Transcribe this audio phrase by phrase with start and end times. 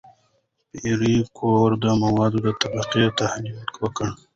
[0.71, 1.01] پېیر
[1.37, 2.47] کوري د موادو د
[2.91, 4.09] طیف تحلیل وکړ.